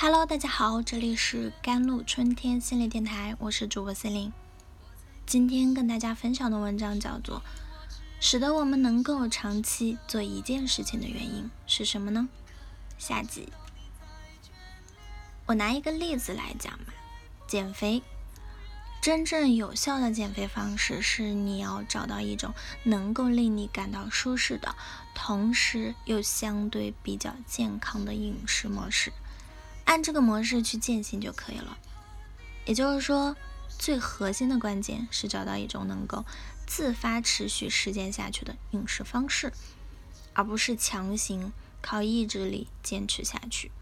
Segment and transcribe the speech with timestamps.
[0.00, 4.32] Hello，大家好，这里是甘露春天心理电台，我是主播森林。
[5.26, 7.42] 今天跟大家分享的文章叫做
[8.20, 12.28] 《使得我们能够长期做一件事情的原因是什么呢？》
[13.04, 13.48] 下集。
[15.46, 16.94] 我拿一个例子来讲吧，
[17.48, 18.00] 减肥。
[19.02, 22.54] 真正有效的减肥方式是你要找到一种
[22.84, 24.76] 能够令你感到舒适的，
[25.12, 29.12] 同时又相对比较健康的饮食模式。
[29.88, 31.78] 按这个模式去践行就可以了。
[32.66, 33.34] 也就是说，
[33.78, 36.26] 最核心的关键是找到一种能够
[36.66, 39.50] 自发持续实践下去的饮食方式，
[40.34, 43.72] 而不是强行靠意志力坚持下去。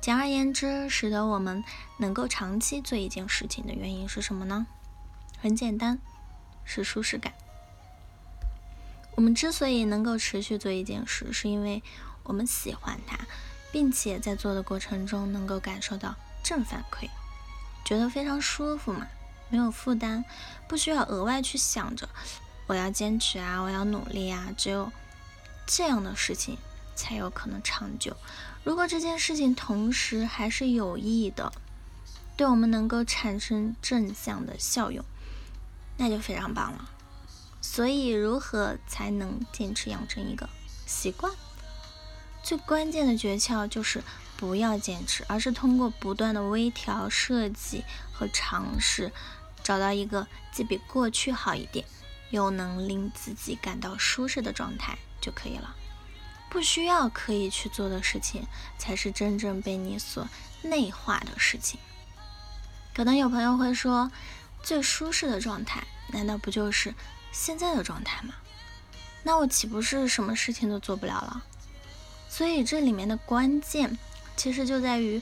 [0.00, 1.62] 简而言之，使得我们
[1.98, 4.66] 能够长期做一件事情的原因是什么呢？
[5.40, 6.00] 很简单，
[6.64, 7.32] 是舒适感。
[9.14, 11.84] 我们之所以能够持续做一件事，是因为
[12.24, 13.16] 我们喜欢它。
[13.70, 17.08] 并且在做的过程中能够感受到正反馈，
[17.84, 19.06] 觉得非常舒服嘛，
[19.50, 20.24] 没有负担，
[20.66, 22.08] 不需要额外去想着
[22.66, 24.90] 我要坚持啊，我要努力啊，只有
[25.66, 26.56] 这样的事情
[26.94, 28.16] 才有可能长久。
[28.64, 31.52] 如果这件事情同时还是有益的，
[32.36, 35.04] 对我们能够产生正向的效用，
[35.96, 36.90] 那就非常棒了。
[37.60, 40.48] 所以，如何才能坚持养成一个
[40.86, 41.32] 习惯？
[42.48, 44.02] 最关键的诀窍就是
[44.38, 49.12] 不要坚持，而是通过不断的微调、设计和尝试，
[49.62, 51.84] 找到一个既比过去好一点，
[52.30, 55.76] 又能令自己感到舒适的状态就可以了。
[56.48, 58.46] 不需要刻意去做的事情，
[58.78, 60.26] 才是真正被你所
[60.62, 61.78] 内化的事情。
[62.94, 64.10] 可能有朋友会说，
[64.62, 66.94] 最舒适的状态，难道不就是
[67.30, 68.32] 现在的状态吗？
[69.22, 71.44] 那我岂不是什么事情都做不了了？
[72.38, 73.98] 所以这里面的关键，
[74.36, 75.20] 其实就在于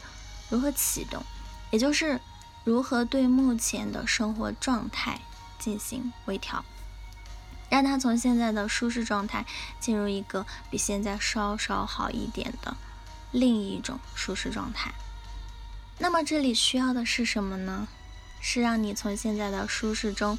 [0.50, 1.24] 如何启动，
[1.70, 2.20] 也就是
[2.62, 5.18] 如何对目前的生活状态
[5.58, 6.62] 进行微调，
[7.70, 9.46] 让它从现在的舒适状态
[9.80, 12.76] 进入一个比现在稍稍好一点的
[13.30, 14.92] 另一种舒适状态。
[15.96, 17.88] 那么这里需要的是什么呢？
[18.42, 20.38] 是让你从现在的舒适中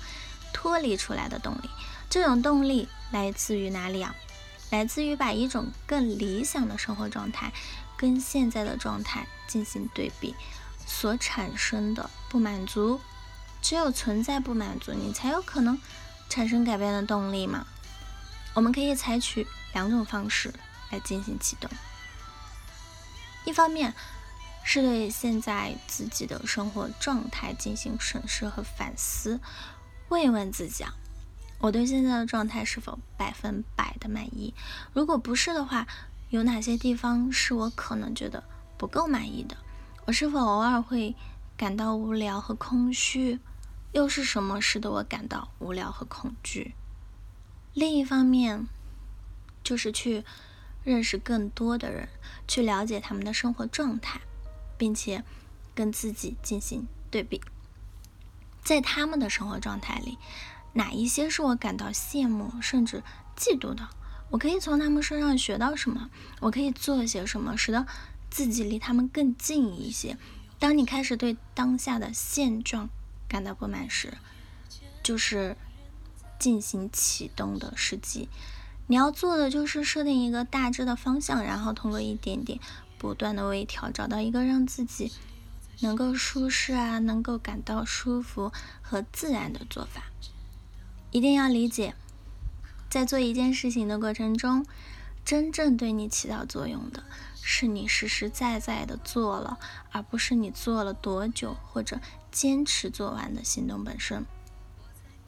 [0.54, 1.72] 脱离出来的动力。
[2.08, 4.14] 这种动力来自于哪里啊？
[4.70, 7.54] 来自于把一种更理想的生活状态
[7.96, 10.36] 跟现在的状态进行对比
[10.86, 13.00] 所产生的不满足，
[13.62, 15.80] 只有存在不满足，你才有可能
[16.30, 17.66] 产生改变的动力嘛。
[18.54, 20.54] 我们可以采取两种方式
[20.92, 21.70] 来进行启动，
[23.46, 23.94] 一方面
[24.64, 29.40] 是对现在自己的生活状态进行审视和反思，
[30.10, 30.94] 问一问自己啊。
[31.60, 34.54] 我对现在的状态是否百分百的满意？
[34.94, 35.88] 如果不是的话，
[36.30, 38.44] 有哪些地方是我可能觉得
[38.78, 39.58] 不够满意的？
[40.06, 41.16] 我是否偶尔会
[41.58, 43.40] 感到无聊和空虚？
[43.94, 46.76] 又是什么使得我感到无聊和恐惧？
[47.74, 48.68] 另一方面，
[49.64, 50.24] 就是去
[50.84, 52.08] 认识更多的人，
[52.48, 54.22] 去了解他们的生活状态，
[54.78, 55.24] 并且
[55.74, 57.42] 跟自己进行对比，
[58.64, 60.20] 在他们的生活状态里。
[60.78, 63.04] 哪一些是我感到羡慕甚至
[63.36, 63.90] 嫉妒的？
[64.30, 66.12] 我可以从他们身上学到什么？
[66.40, 67.88] 我可以做些什么，使得
[68.30, 70.18] 自己离他们更近一些？
[70.60, 72.90] 当你开始对当下的现状
[73.28, 74.20] 感到不满时，
[75.02, 75.58] 就是
[76.38, 78.30] 进行启动的时机。
[78.86, 82.60] 你要做的就是设定一个大致的方向，然后通过一点点
[83.00, 85.12] 不断的微调，找到一个让自己
[85.80, 88.52] 能够舒适啊，能够感到舒服
[88.82, 90.04] 和自然的做法。
[91.12, 91.96] 一定要理解，
[92.90, 94.66] 在做一件事情的过程中，
[95.24, 97.04] 真正对你起到作用的
[97.42, 99.58] 是你实实在在的做了，
[99.92, 102.00] 而不是你做了多久或者
[102.32, 104.26] 坚持做完的行动本身。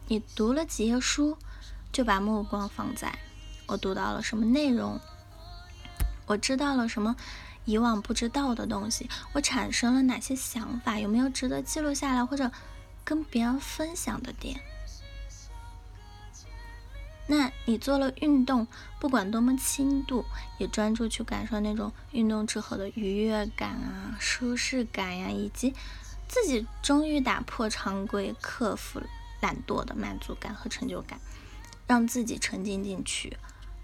[0.08, 1.38] 你读了几页书，
[1.90, 3.18] 就把目光放在
[3.66, 5.00] 我读到了什么内容，
[6.26, 7.16] 我知道了什么
[7.64, 12.50] 以往不知道的东西，我产生了哪些想法，有没有值得记录下来或者
[13.04, 14.60] 跟别人分享的点。
[17.30, 18.66] 那你做了运动，
[18.98, 20.24] 不管多么轻度，
[20.58, 25.72] 也专注去感受那种运动之后的愉悦感啊、舒适感呀，以及
[26.26, 29.00] 自己终于打破常规、克服
[29.40, 31.20] 懒惰的满足感和成就感，
[31.86, 33.36] 让自己沉浸进去，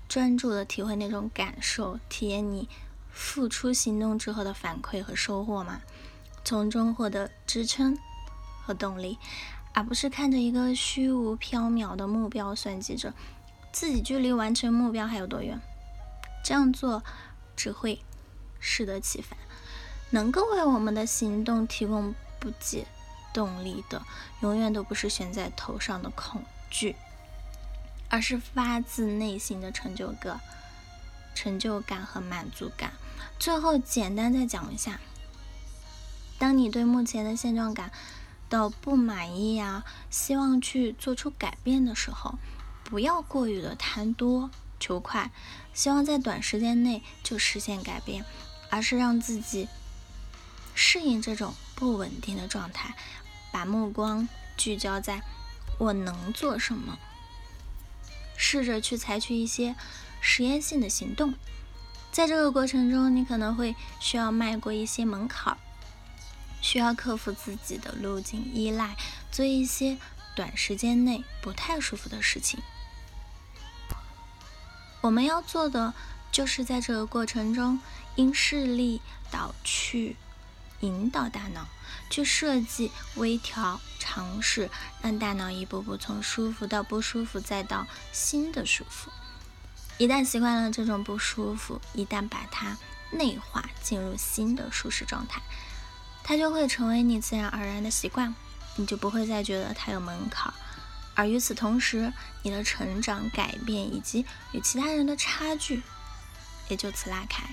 [0.08, 2.68] 专注的体会那种感受，体验你
[3.12, 5.82] 付出行动之后的反馈和收获嘛，
[6.42, 7.96] 从中获得支撑
[8.64, 9.18] 和动力，
[9.72, 13.14] 而不是看着一个虚无缥缈的目标，算计着。
[13.76, 15.60] 自己距离完成目标还有多远？
[16.42, 17.04] 这样做
[17.54, 18.00] 只会
[18.58, 19.38] 适得其反。
[20.08, 22.86] 能够为我们的行动提供不解
[23.34, 24.02] 动力的，
[24.40, 26.96] 永远都不是悬在头上的恐惧，
[28.08, 30.40] 而是发自内心的成就感、
[31.34, 32.92] 成就感和满足感。
[33.38, 34.98] 最后，简单再讲一下：
[36.38, 37.92] 当你对目前的现状感
[38.48, 42.38] 到不满意呀，希望去做出改变的时候，
[42.88, 44.48] 不要过于的贪多
[44.78, 45.32] 求快，
[45.74, 48.24] 希望在短时间内就实现改变，
[48.70, 49.68] 而是让自己。
[50.74, 52.94] 适应这种不稳定的状态，
[53.50, 55.22] 把目光聚焦在
[55.78, 56.98] 我能做什么，
[58.36, 59.74] 试着去采取一些
[60.20, 61.34] 实验性的行动。
[62.12, 65.58] 在这个过程中，你可能会需要迈过一些门槛，
[66.60, 68.96] 需要克服自己的路径依赖，
[69.32, 69.98] 做一些
[70.36, 72.60] 短时间内不太舒服的事情。
[75.06, 75.94] 我们要做的
[76.32, 77.78] 就是在这个过程中，
[78.16, 79.00] 因势利
[79.30, 80.16] 导去。
[80.80, 81.66] 引导大脑
[82.10, 84.68] 去设计、微调、尝试，
[85.00, 89.10] 让大脑一步步从舒服到不舒服，再到新的舒服。
[89.96, 92.76] 一旦习惯了这种不舒服，一旦把它
[93.12, 95.40] 内化进入新的舒适状态，
[96.22, 98.34] 它就会成为你自然而然的习惯，
[98.74, 100.52] 你就不会再觉得它有门槛。
[101.16, 102.12] 而与此同时，
[102.44, 105.82] 你的成长、改变以及与其他人的差距
[106.68, 107.44] 也就此拉开。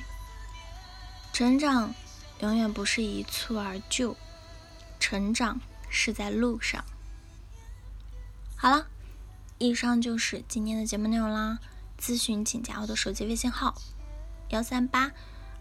[1.34, 1.96] 成长。
[2.40, 4.18] 永远不是一蹴而就，
[5.00, 6.84] 成长是在路上。
[8.58, 8.88] 好了，
[9.60, 11.60] 以上就是今天的节目内容啦。
[11.98, 13.76] 咨询请加我的手机微信号：
[14.50, 15.14] 幺三八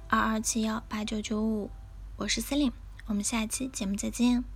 [0.09, 1.71] 二二七幺八九九五，
[2.17, 2.73] 我是 Celine，
[3.07, 4.52] 我们下期节目再见。